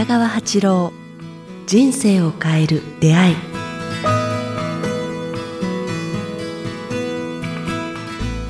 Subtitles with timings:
[0.00, 0.94] 北川八郎
[1.66, 3.36] 人生を変える出会い。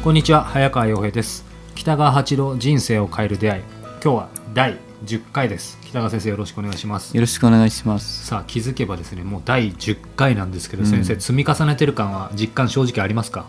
[0.04, 1.44] こんにちは早川洋平です。
[1.74, 3.62] 北川八郎人生を変える出会い。
[4.00, 5.76] 今日は第10回です。
[5.82, 7.16] 北川先生よろしくお願いします。
[7.16, 8.26] よろしくお願いします。
[8.26, 10.88] さあ気づけばですねもう第10回なんですけど、うん。
[10.88, 13.46] 先生積み重ねてる感は実感正直ありますか？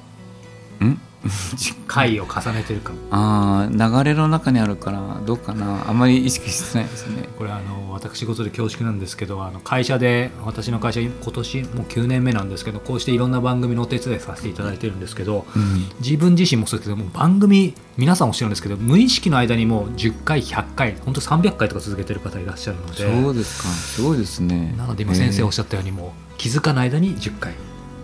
[0.84, 0.99] ん
[1.88, 5.88] 回を重ねてる感ああ、流れの中にあるから、どうかな。
[5.88, 7.30] あんまり意識してないですね。
[7.38, 15.86] これあの私事で恐縮なんですけどあの会社で私の会社今年もう9年目なんですけどこうしていろんな番組のお手伝いさせていただいてるんですけどうん。
[16.02, 23.70] 自分自身もそうですけどもう番組皆さんおっしゃるんですけど無意識の間にもう10回100回本当300回とか続けてる方いらっしゃるのでそうですか。
[23.70, 24.73] すごいですね。
[24.78, 27.53] なので今先生おっししゃったようにもう気づかない間に10回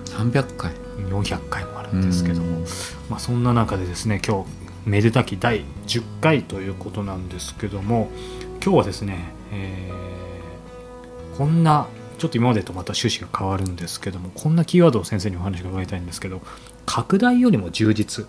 [0.09, 0.71] 300回。
[0.97, 2.63] 400回もあるんですけどもうん
[3.09, 4.49] まあ、そんな中でですね今日
[4.85, 8.09] めでたき第10回ということなんですけども
[8.63, 9.17] 今日はですね、
[9.51, 10.07] えー
[11.37, 16.41] こんなちょっと今までとまた趣旨が変わるんですけどもこんなキーワードを先生にお話を伺いたいんですけど
[16.87, 18.25] 拡大よりも充実、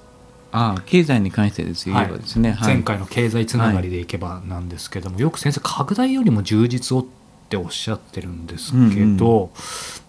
[0.53, 1.89] ああ、経済に関してです。
[1.89, 2.53] 言えばですね。
[2.53, 7.07] はい前回の経済つながりでいけばなんですけども、よく先生拡大よりも充実をっ
[7.49, 9.51] ておっしゃってるんですけど、うん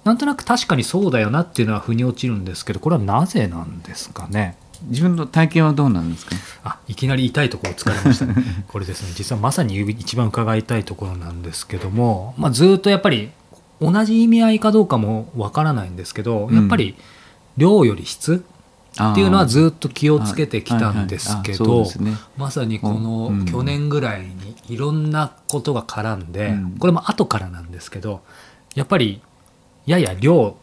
[0.06, 4.56] なんとなく確かにそうだよなっていうのは腑に落ちるんですけどこれはなぜなんですかね？
[4.84, 6.36] 自分の体験はどうなんですか？
[6.64, 8.34] あいきなり痛いところを突かれましたね。
[8.70, 9.12] これですね。
[9.14, 13.30] 実はまさに一番伺いたいところなんですけども、まあ、ずっとやっぱり
[13.82, 16.96] 同じ意味合いかどうかもわからないんですけど、うんやっぱり
[17.58, 18.59] 量より質ああ
[19.00, 21.86] っていうのはずっと気をつけてきたんですけど
[22.38, 23.46] まさにこのうん。
[23.46, 26.76] 去年ぐらいにいろんなことが絡んで、うん。
[26.78, 28.22] これも後からなんですけど
[28.76, 29.22] やっぱり
[29.86, 30.56] やや量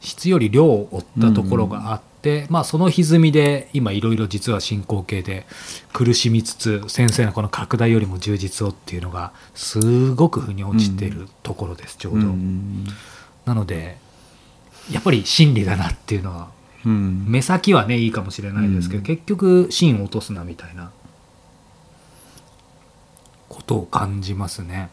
[0.00, 5.46] 質より量を追ったところがあって、まあ、その歪みで今いろいろ実は進行形で
[5.92, 12.18] 苦しみつつ先生のこの拡大よりも充実をっていうのがすごく腑に落ちてるところです、ちょうど。
[12.18, 12.86] うん。
[13.44, 13.96] なので
[14.90, 16.48] やっぱり真理だなっていうのは
[16.86, 17.24] うん。
[17.28, 19.04] 目先はねいいかもしれないですけど、うん。
[19.04, 20.90] 結局芯を落とすなみたいな。
[23.48, 24.90] ことを感じますね。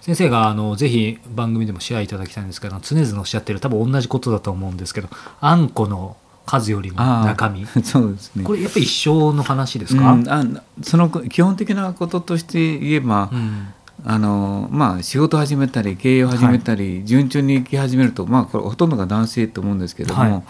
[0.00, 5.08] 先生があのぜひ番組でもシェアいただきたいんですけど常々おっしゃってる多分同じことだと思うんですけど
[5.40, 7.64] あんこの数よりも中身。
[7.84, 8.42] そうですね。
[8.42, 10.44] これやっぱり一緒の話ですか、うんあ
[10.82, 13.68] その基本的なこととして言えば、うん。
[14.04, 20.42] あのまあ、仕事を始めたり経営を始めたり、順調に行き始めると、まあ、これほとんどが男性と思うんですけども、はい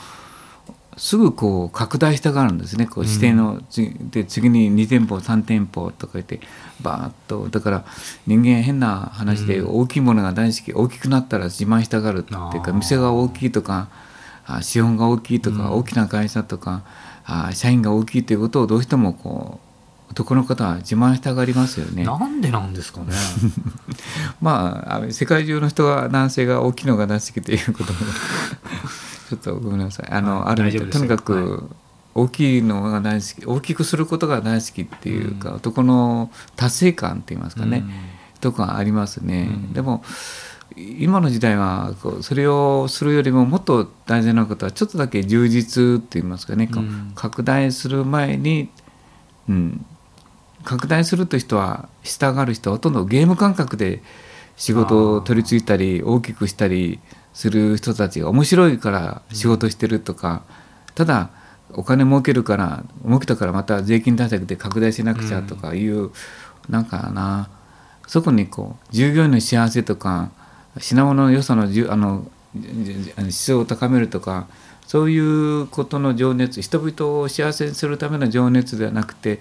[0.96, 2.86] すぐこう拡大したがるんですね。
[2.86, 3.80] こう指定の、つ
[4.10, 6.40] で次に2店舗3店舗とか言って
[6.82, 7.84] バーッとだから
[8.26, 9.80] 人間変な話でうん。
[9.80, 13.88] 大きいものが大好き、大きくなったら自慢したがるっていうか店が大きいとか
[14.44, 15.72] あ資本が大きいとか、うん。
[15.78, 16.82] 大きな会社とか
[17.24, 19.72] あ社員が大きいということをどうしてもこう
[20.12, 22.04] 男の方は自慢したがりますよね。
[22.04, 23.14] なんでなんですかね。
[24.42, 27.98] まあ世界中の人が男性が大きいのが大好きということも
[29.32, 30.10] ちょっとごめんなさい。
[30.10, 31.06] あの、はいある大丈夫ですよ。
[31.06, 31.62] とにかく、はい。
[32.14, 35.56] 大きいのが大好き大きくすることが大好きっていうか、うん。
[35.56, 37.90] 男の達成感って言いますかね、うん。
[38.40, 39.72] とかありますね、うん。
[39.72, 40.04] でも
[40.76, 47.12] 今の時代はこうそれをするよりももっと大事なことはちょっとだけ充実って言いますかね、うん。
[47.14, 48.68] 拡大する前に、
[49.48, 49.86] うん、
[50.64, 54.02] 拡大するという人は従う人はほとんどゲーム感覚で
[54.56, 57.00] 仕事を取り付いたり大きくしたり
[57.32, 60.42] する人たちが面白いから仕事してるとか、
[60.94, 61.30] ただ
[61.74, 66.10] お金儲けるから儲けたからまた税金対策で拡大しなくちゃとかいう、
[66.68, 67.48] なんかな
[68.06, 70.30] そこにこう従業員の幸せとか
[70.78, 72.26] 品物の良さのじゅあの
[73.30, 74.46] 質を高めるとか
[74.86, 79.40] そういうことの情熱人々を幸せにするための情熱ではなくて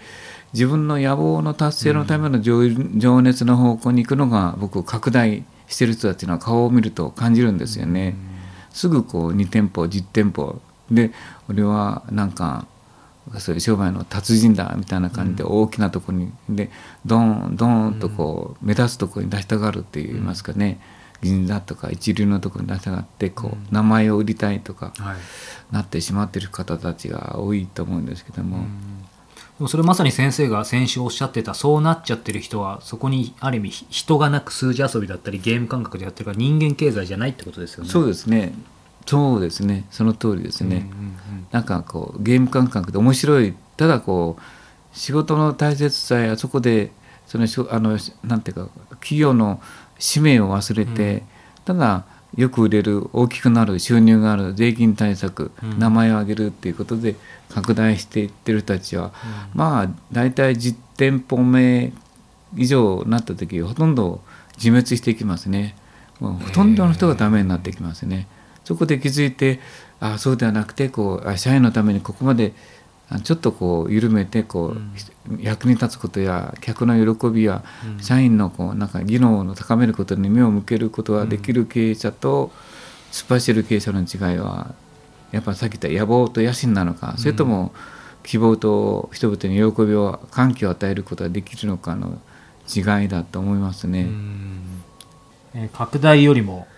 [0.53, 8.15] 自分の野望の達成のための情,、情熱の方向に行くのが僕拡大してる人たちの顔を見ると感じるんですよね。
[8.71, 10.59] すぐこう2店舗10店舗。
[10.89, 11.11] で
[11.47, 12.65] 俺はなんか
[13.37, 16.69] そういう商売の達人だみたいな感じで大きなとこにで
[17.05, 20.81] ドーンドーンとこう目立つとこに出したがるって言いますかね、
[21.21, 25.17] 銀座とか一流のところに出したがってこう名前を売りたいとかはい。
[25.71, 28.65] なってしまっている方たちが多いと思うんですけども、で
[29.61, 37.89] もそれまさに先生が先週おっしゃってたそうなっちゃってる人はそこにある意味ひ人がなく数字遊びだったりゲーム感覚でやってるから人間経済じゃないってことですよね。
[37.89, 38.53] そうですね。
[39.05, 39.85] そうですね。
[39.89, 40.75] その通りですね。
[40.75, 43.53] うんうんなんかこうゲーム感覚で面白い。
[43.75, 44.41] ただこう
[44.97, 46.91] 仕事の大切さやそこで
[47.25, 48.69] そのあのなんていうか
[49.01, 49.61] 企業の
[49.99, 51.23] 使命を忘れて、
[51.65, 52.05] ただ
[52.35, 55.79] よく売れる大きくなる収入がある税金対策、うん。
[55.79, 57.15] 名前を挙げるっていうことで
[57.49, 59.11] 拡大していってる人たちは、
[59.53, 61.91] まあ大体10店舗目
[62.55, 64.21] 以上になった時ほとんど
[64.57, 65.75] 自滅していきますね。
[66.19, 68.27] もうほとんどの人がダメになってきますね。
[68.63, 69.59] そこで気づいて
[69.99, 72.53] あそうではなくてこうあ社員のためにここまであ
[73.19, 74.73] ちょっとこう緩めてこ
[75.29, 77.63] う、役に立つことや客の喜びや
[77.99, 82.51] 社員のこうなんか技能を高めることに目を向けることができる経営者と
[83.11, 84.73] 突っ走る経営者の違いは
[85.31, 87.73] やっぱさっき言った野望と野心なのかそれとも
[88.23, 92.19] 希望と人々に喜びを歓喜を与えることができるのかの
[92.73, 94.07] 違いだと思いますね。
[95.53, 96.70] えー拡大よりもまあ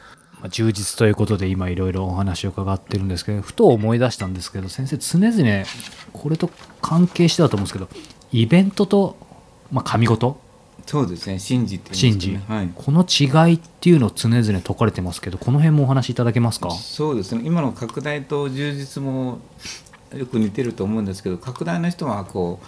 [0.49, 5.65] 充実ということで今いろいろお話を伺ってるんですけどふと思い出したんですけど先生常々
[6.11, 6.49] これと
[6.81, 7.89] 関係してたと思うんですけど
[8.31, 9.15] イベントと、
[9.71, 10.37] まあ、神事？
[10.85, 11.39] そうですね。
[11.39, 12.43] 神事、ですかね。
[12.49, 12.69] はい。
[12.75, 16.71] この違いっていうのを常々説かれてますけどこの辺もお話しいただけますか？
[16.71, 17.43] そうですね。
[17.45, 19.39] 今の拡大と充実も
[20.13, 22.59] よく似てると思うんですけど拡大の人はこ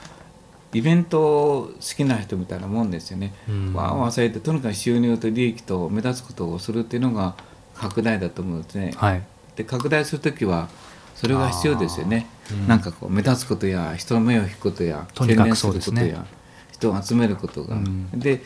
[0.74, 3.34] うイベント好きな人みたいなもんですよね。
[3.50, 3.74] うん。
[3.74, 7.36] わーわーされてとにかく収入と利益と目立つことをするっていうのが
[7.76, 8.94] 拡大だと思うんですね。
[8.96, 9.24] はい。
[9.56, 10.70] で拡大する時は
[11.16, 12.68] それが必要ですよね、うん。
[12.68, 16.02] なんかこう目立つことや人の目を引くことやとにかくそうですね。
[16.02, 16.36] 宣伝ることや
[16.72, 18.10] 人を集めることが、うん。
[18.12, 18.42] で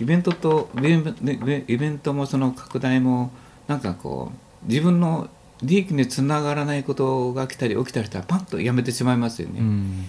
[0.00, 3.30] イベントとイベントもその拡大も
[3.66, 4.32] なんかこ
[4.64, 5.28] う自分の
[5.62, 9.60] 利益につながらないことが来たり起きたりしたらパッとやめてしまいますよね。
[9.60, 10.08] うん。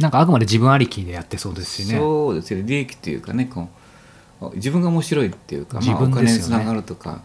[0.00, 1.98] なんかあくまで自分ありきでやってそうですよね。
[1.98, 2.64] そうですよね。
[2.66, 3.68] 利益っていうかねこ
[4.40, 7.22] う自分が面白いっていうか、自まあ、お分ね金につながるとか、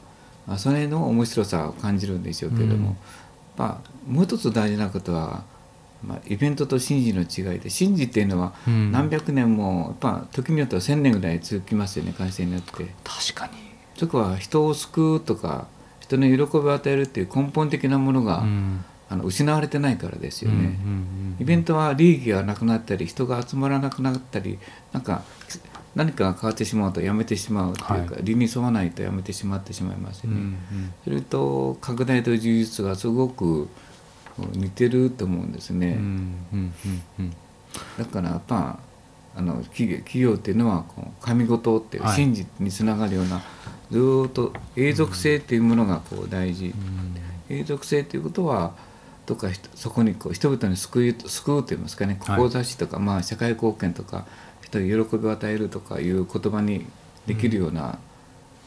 [0.49, 2.95] まあ、それの面白さを感じるんでしょうけれども、うん。
[3.55, 5.43] まあ、もう一つ大事なことは、
[6.03, 8.91] まあ、イベントと神事の違いで神事っていうのはうん。
[8.91, 12.71] 何百年もやっぱ時によっては千年ぐらい続きますよね会社によって。
[13.03, 13.53] 確かに。
[13.95, 15.67] そこは人を救うとか
[15.99, 18.83] 人の喜びを与えるっていう根本的なものが、うん。
[19.11, 20.57] あの失われてないからですよね。
[20.57, 21.35] うんうんうん。
[21.39, 24.57] イベントは利益がなくなったり人が集まらなくなったり
[24.93, 25.23] なんか
[25.95, 28.23] 何かが変わってしまうとやめてしまうというか、はい。
[28.23, 30.37] 理に沿わないとやめてしまってしまいますよね。
[30.37, 30.57] うんうん。
[31.03, 33.67] それと拡大と充実がすごく
[34.53, 35.95] 似てると思うんですね。
[35.97, 36.73] うんうん
[37.19, 37.33] うん
[37.99, 38.79] だからやっぱ
[39.35, 42.15] あの企業企業っていうのはこう神事っていうはい。
[42.15, 43.41] 真実につながるような、
[43.91, 46.73] ずーっと永続性っていうものがこう大事。
[47.49, 48.73] 永続性ということは
[49.25, 52.19] どっか人そこにこう人々に救い救うといいますかね。
[52.25, 52.37] はい。
[52.37, 54.25] 志とか、まあ、社会貢献とか
[54.69, 56.85] 人に喜びを与えるとかいう言葉に
[57.27, 57.99] できるような、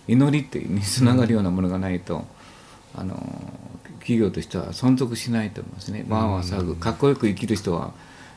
[0.09, 2.25] 祈りってにつながるようなものがないと、
[2.95, 3.15] あの
[4.01, 6.05] 企業としては存続しないと思いますね。
[6.09, 6.77] わーわー騒ぐ。
[6.77, 7.93] かっこよく生きる人は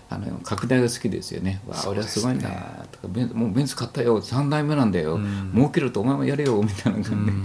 [0.10, 1.62] あの拡大が好きですよね。
[1.68, 5.52] わあ、俺はすごいんだとか、もうベンツ買ったよ、3代目なんだよ、うん。
[5.54, 7.44] 儲けるとお前もやれよみたいな感じで、うん。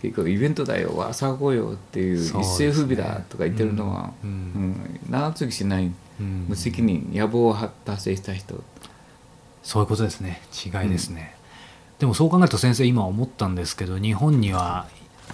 [0.00, 4.32] 結構イベントだよ、わあ、騒ごうよっていう、一世不備だとか言ってるのは、ううん。
[4.32, 5.00] ん。
[5.10, 6.46] 長続きしない、うん。
[6.48, 8.64] 無責任、野望を達成した人。
[9.62, 10.40] そういうことですね。
[10.64, 11.34] 違いですね、
[11.98, 14.86] でもそう考えると先生今思ったんですけど日本には、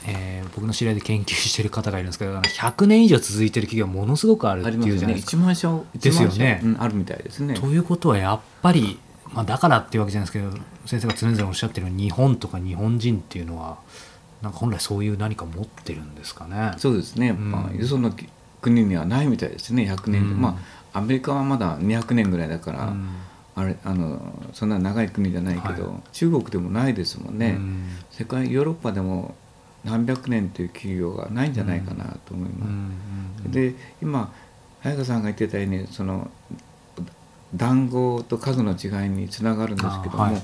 [0.07, 4.71] えー僕の知り合いで研究してる方がいるんですけどあの100年以上続いてる企業がものすごくあるって。
[4.71, 5.37] いうじゃないですか。
[5.37, 6.61] 1万社、ですよね。
[6.63, 7.55] 1万社うんあるみたいですね。
[7.55, 8.99] ということはやっぱり、
[9.33, 10.51] まあ、だからっていうわけじゃないですけど
[10.87, 13.79] 先生が常々おっしゃってる日本とか日本人っていうのは
[14.43, 16.73] なんか本来そういう何か持ってるんですかね。
[16.79, 17.51] そうですね、ん。
[17.51, 18.13] まあ、よその
[18.61, 20.29] 国にはないみたいですね、100年。
[20.29, 20.41] で、うん。
[20.41, 20.59] ま
[20.93, 23.08] あ、アメリカはまだ200年ぐらいだから、うん
[23.58, 24.20] あれあの
[24.53, 26.03] そんな長い国じゃないけど、はい。
[26.12, 27.88] 中国でもないですもんね、うん。
[28.10, 29.34] 世界ヨーロッパでも
[29.84, 32.69] 何百年という企業がないんじゃないかなと思います。
[32.69, 34.32] うんで今
[34.81, 36.31] 早川さんが言ってたようにその
[37.55, 40.43] 団子と数の違いにつながるんですけども、あはい。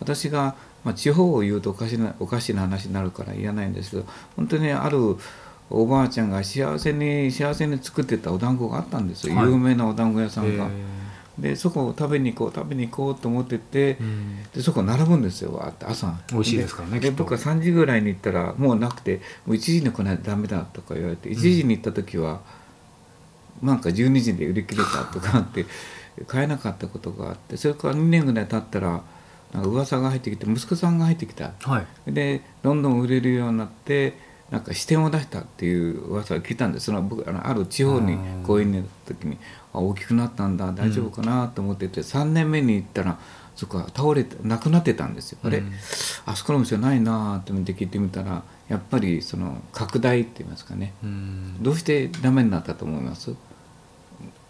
[0.00, 4.04] 私が、まあ、地方を言うとおかしなおかしな話になるから言わないんですけど
[4.34, 5.16] 本当にある
[5.70, 9.46] おばあちゃんが幸せに幸せに作ってたお団子があったんですよ、はい。
[9.46, 10.64] 有名なお団子屋さんが。
[10.64, 11.05] へ
[11.38, 14.42] でそこを食べに行こう食べに行こうと思ってて、ーうん。
[14.54, 16.14] でそこ並ぶんですよわーって朝。
[16.32, 22.40] 美味しいですからねで僕は3時ぐらいに行ったらもうなくてもう1時に来ないとダメだとか言われて1時に行った時は、
[23.62, 25.66] なんか12時で売り切れたとかって
[26.26, 29.02] 買えなかったことがあってそれから2年ぐらい経ったら
[29.52, 31.52] なんか噂が入ってきて息子さんが入ってきた。
[31.60, 32.12] はい。
[32.12, 34.14] でどんどん売れるようになって
[34.50, 39.38] なんか支店を出したっていう噂を聞いたんですその僕あのある地方に講演に行った時に
[39.72, 43.18] あ大きくなったんだ大丈夫かなと思ってて、3年目に行ったら
[43.56, 45.38] そこが倒れてなくなってたんですよ。
[45.42, 45.72] あれ、うん。
[46.26, 50.94] あそこの店ないなと思って聞いてみたらやっぱりその拡大って言いますかね。
[51.02, 51.62] うん。
[51.62, 53.34] どうしてダメになったと思います？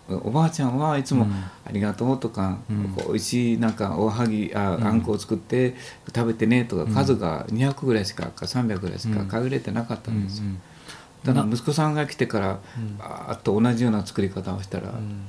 [0.09, 1.33] おばあちゃんはいつもうん
[1.67, 2.85] 「ありがとう」とか、うん。
[2.97, 4.87] こう美味しいなんかおはぎあうん。
[4.87, 5.75] あんこを作って
[6.15, 6.95] 食べてねとか、うん。
[6.95, 9.29] 数が200ぐらいしかか300ぐらいしかうん。
[9.29, 10.61] 限れてなかったんですよ、うん
[11.25, 12.99] ただ息子さんが来てからうん。
[12.99, 15.23] バーッと同じような作り方をしたら、うん。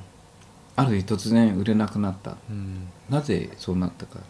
[0.76, 2.36] ある日突然売れなくなった。
[2.48, 2.86] うん。
[3.10, 4.20] なぜそうなったか。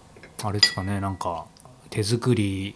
[0.45, 1.45] あれですかねなんか
[1.91, 2.75] 手作り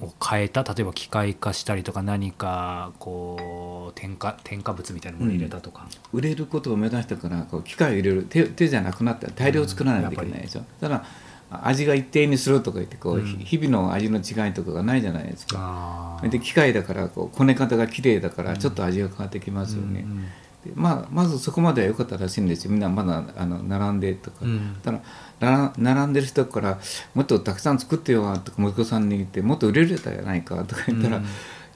[0.00, 8.22] を変えた例えば機械化したりとか何かこう添加添加物みたいなものを入れたとか、売れることを目指したからこう機械を入れる。
[8.24, 9.26] 手手じゃなくなった。
[9.26, 11.04] ら大量作らないといけないでしょ、ただ
[11.50, 13.24] 味が一定にするとか言ってこう、うん。
[13.24, 16.20] 日々の味の違いとかがないじゃないですか。
[16.22, 20.24] で機械だからこうこね方が綺麗だからちょっと味が変わってきますよね、うん
[20.64, 22.70] でまあ、まずそこまでは良かったらしいんですよ。
[22.70, 24.76] みんなまだあの並んでとか、うん。
[24.82, 25.00] ただ
[25.40, 26.78] な並んでる人から
[27.14, 31.24] もっとたくさん作ってよとか息子さんに言ってもっと売れるじゃないかとか言ったら、うん。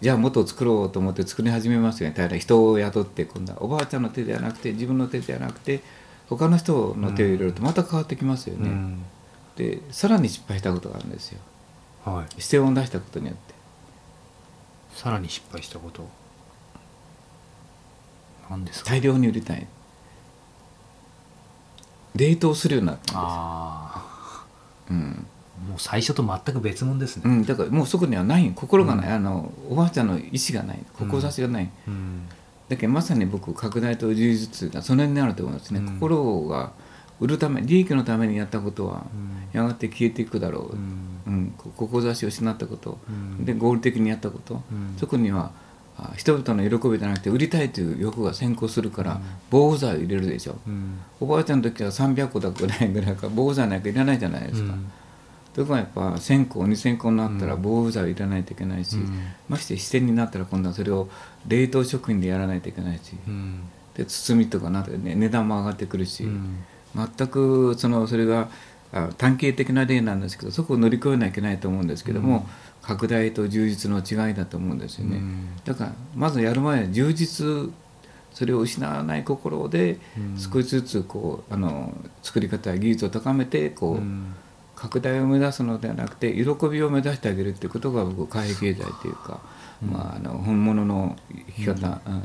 [0.01, 2.15] じゃあもっと作ろうと思って作り始めますよね。
[2.15, 5.83] ただ人を雇って今度はおばあちゃんの手ではなくて自分の手ではなくて
[6.29, 9.03] 他の人の手を入れるとまた変わってきますよね、うん。
[9.57, 11.39] でさらに失敗したことがあるんですよ。
[12.05, 13.55] はい、視点を出したことによって。
[14.95, 16.07] さらに失敗したこと
[18.55, 18.91] 何ですか？
[18.91, 19.67] 大量に売りたい。
[22.17, 23.15] 冷凍するようになったんです。
[23.15, 24.47] よあ
[24.91, 25.27] うん。
[25.67, 30.79] あもう最初と全く別物ですね、うん、だからもうそこにはない心がない、あのおばあちゃんの意思がない。
[30.99, 32.29] 志がない、うん。
[32.69, 35.95] だけどまさに僕拡大と充実がその辺にあると思いますね、うん。
[35.95, 36.73] 心が
[37.21, 39.59] 売るため利益のためにやったことはうん。
[39.59, 40.77] やがて消えていくだろう、
[41.31, 41.55] うん。
[41.77, 43.45] 志を失ったこと、うん。
[43.45, 44.97] で合理的にやったこと、うん。
[44.99, 45.64] そこにはあ
[46.17, 49.21] 人々の喜びじゃなくて売りたいという欲が先行するから、
[49.51, 50.99] 防腐剤を入れるでしょ、うん。
[51.21, 54.93] おばあちゃんの時は300個だぐらいぐらいから防腐剤なんかいらないじゃないですか、うん。
[55.55, 57.63] ところがやっぱ1000個2000個になったらうん。
[57.63, 59.19] 防腐剤をいらないといけないし、うん。
[59.49, 61.09] まして視点になったら今度はそれを
[61.47, 63.61] 冷凍食品でやらないといけないし、うん。
[63.97, 66.65] で包みとかなって、ね、値段も上がってくるし、うん。
[66.97, 68.49] 全くそのそれがあ
[69.19, 72.43] 短期的な例なんですけどそこを乗り越えなきゃいけないと思うんですけども、うん。
[72.83, 75.49] 拡大と充実の違いだと思うんですよね、うん。
[75.65, 77.73] だからまずやる前は充実
[78.33, 80.39] それを失わない心でうん。
[80.39, 84.35] 少しずつこうあの作り方や技術を高めてこう、うん。
[84.77, 89.41] 拡大を目指すのではなくて喜びを目指してあげるっていうことが僕貨幣経済というか、
[89.81, 92.23] まあ、あの本物の生き方、うん。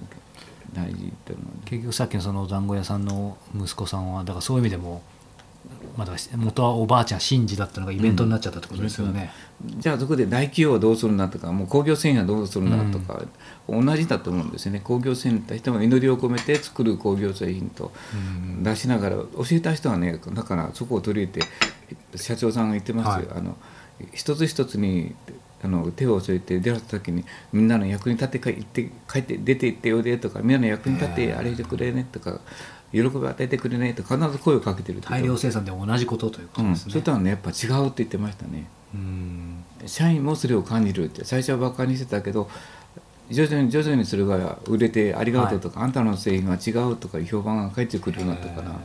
[0.74, 5.02] 大事っていう結局さっきのそのお団子屋さんの息子さんはだからそういう意味でも
[5.98, 9.32] まだ元はおばあちゃん神事だったのがイベントになっちゃったってことですよね、
[9.78, 13.22] じゃあそこで大企業はどうするんだとかもう工業繊維はどうするんだとか、
[13.68, 14.80] 同じだと思うんですよね。
[14.82, 18.18] 工業繊維って人も祈りを込めて作る工業製品とう
[18.60, 18.64] ん。
[18.64, 21.46] 出しながら教えた人はねだからそこを取り入れ
[22.12, 23.38] て社長さんが言ってますよ、はい。
[23.40, 23.58] あの
[24.14, 25.14] 一つ一つに
[25.62, 32.40] あの手を添えて出会った時にみんなの役に立って帰って帰って出て行っておいでとかみんなの役に立ってあれしてくれねとか
[32.92, 38.68] 喜びを与えてくれねと必ず声をかけてる大量生産で同じことというこうん、とですね、それとはねやっぱ違うって言ってましたね。
[38.94, 39.64] うん。
[39.86, 42.50] 社員もそれを感じるって最初はバカにしてたけど
[43.30, 48.76] 徐々に徐々にそれが売れてありがとうとか、あんたの製品は違うとか評判が返ってくるようになったからや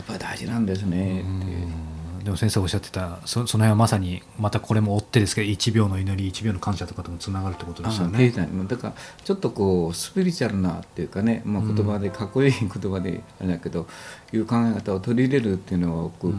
[0.00, 1.87] っぱり大事なんですねっていう。
[2.22, 8.30] でも先生おっしゃってたそその辺はまさにまたこれも追ってですけど1秒の祈り1秒の感謝とかともつながるってことですよね。
[8.30, 8.94] だから
[9.24, 13.86] ちょっとこうスピリチュアルなっていうかね、まあ、言葉でかっこいい言葉であれだけど、
[14.32, 16.34] いう考え方を取り入れるっていうのは僕、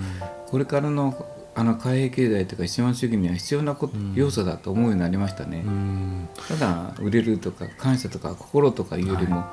[0.47, 5.63] これからのあの貨幣経済とか資本主義には必要なこと、要素だと思うようになりましたね。
[5.65, 9.45] うんただ売れるとか感謝とか心とかいうよりも、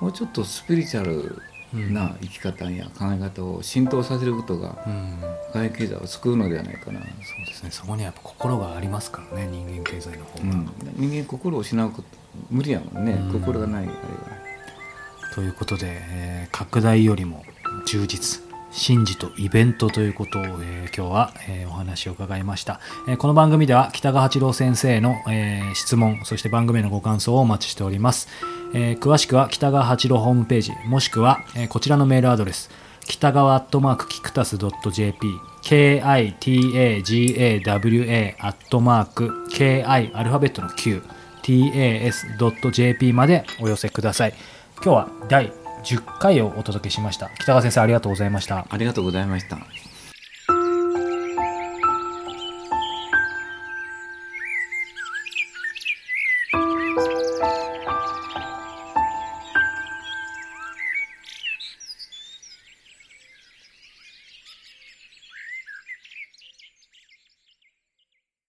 [0.00, 1.42] もうちょっとスピリチュアル
[1.72, 5.18] な生き方や考え方を浸透させることがうん。
[5.52, 7.70] 貨幣経済を救うのではないかな、そうですね。
[7.70, 10.44] そこにはやっぱ心がありますからね人間経済の方が。
[10.44, 12.08] うん、人間心を失うこと
[12.50, 13.32] 無理やもんね、うん。
[13.40, 13.96] 心がないあれは。
[15.34, 17.44] ということで、えー拡大よりも
[17.86, 28.28] 充実神事とイベントということを、えー今日は、えーお話を伺いました、えーこの番組では北川八郎先生の、えー質問そして番組へのご感想をお待ちしております、
[28.74, 32.70] えー詳しくは北川八郎ホームページもしくは、えーこちらのメールアドレス
[33.06, 35.26] 北川アットマークキクタス .jp
[35.62, 36.44] kitagawa
[38.40, 41.02] アットマーク ki アルファベットの q
[41.42, 44.34] tas.jp までお寄せください。
[44.82, 49.89] 今日は第10回をお届けしました北川先生ありがとうございましたありがとうございました。